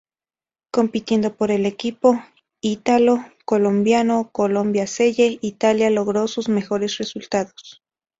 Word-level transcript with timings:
Compitiendo 0.73 1.35
por 1.35 1.51
el 1.51 1.67
equipo 1.67 2.19
ítalo-colombiano 2.59 4.31
Colombia-Selle 4.31 5.37
Italia 5.43 5.91
logró 5.91 6.27
sus 6.27 6.49
mejores 6.49 6.97
resultados. 6.97 7.83